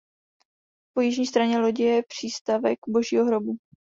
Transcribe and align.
Po 0.95 1.01
jižní 1.01 1.25
straně 1.25 1.59
lodi 1.59 1.83
je 1.83 2.03
přístavek 2.07 2.79
"Božího 2.87 3.25
hrobu". 3.25 3.57